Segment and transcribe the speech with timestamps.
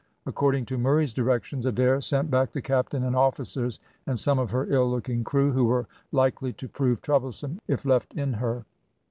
[0.25, 4.65] According to Murray's directions, Adair sent back the captain and officers and some of her
[4.65, 8.65] ill looking crew, who were likely to prove troublesome if left in her.